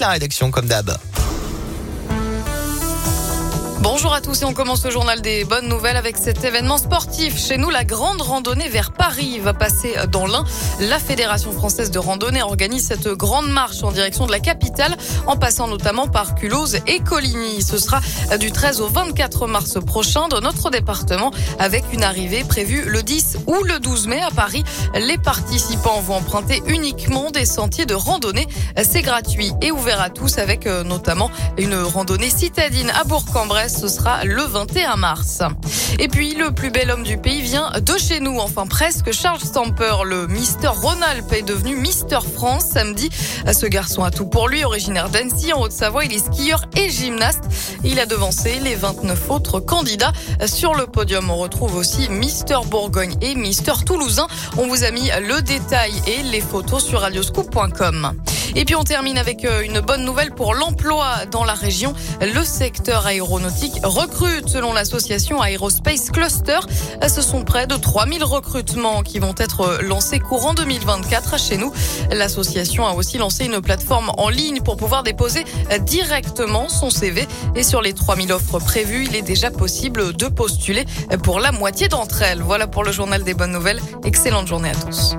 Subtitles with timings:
[0.00, 0.98] la rédaction comme d'hab.
[4.02, 7.36] Bonjour à tous et on commence le journal des bonnes nouvelles avec cet événement sportif.
[7.36, 10.42] Chez nous, la grande randonnée vers Paris va passer dans l'Ain.
[10.80, 15.36] La Fédération française de randonnée organise cette grande marche en direction de la capitale en
[15.36, 17.60] passant notamment par Culose et Coligny.
[17.60, 18.00] Ce sera
[18.38, 23.40] du 13 au 24 mars prochain dans notre département avec une arrivée prévue le 10
[23.48, 24.64] ou le 12 mai à Paris.
[24.94, 28.46] Les participants vont emprunter uniquement des sentiers de randonnée.
[28.82, 34.24] C'est gratuit et ouvert à tous avec euh, notamment une randonnée citadine à Bourg-en-Bresse sera
[34.24, 35.42] le 21 mars.
[35.98, 39.12] Et puis, le plus bel homme du pays vient de chez nous, enfin presque.
[39.12, 43.10] Charles Stamper, le Mister Ronald, est devenu Mister France samedi.
[43.52, 46.04] Ce garçon a tout pour lui, originaire d'Annecy, en Haute-Savoie.
[46.04, 47.44] Il est skieur et gymnaste.
[47.84, 50.12] Il a devancé les 29 autres candidats.
[50.46, 54.26] Sur le podium, on retrouve aussi Mister Bourgogne et Mister Toulousain.
[54.56, 58.12] On vous a mis le détail et les photos sur radioscoop.com.
[58.56, 61.94] Et puis on termine avec euh, une bonne nouvelle pour l'emploi dans la région.
[62.20, 66.58] Le secteur aéronautique recrute selon l'association Aerospace Cluster.
[67.06, 71.72] Ce sont près de 3000 recrutements qui vont être lancés courant 2024 chez nous.
[72.12, 75.44] L'association a aussi lancé une plateforme en ligne pour pouvoir déposer
[75.80, 77.26] directement son CV.
[77.54, 80.84] Et sur les 3000 offres prévues, il est déjà possible de postuler
[81.22, 82.42] pour la moitié d'entre elles.
[82.42, 83.80] Voilà pour le journal des bonnes nouvelles.
[84.04, 85.16] Excellente journée à tous.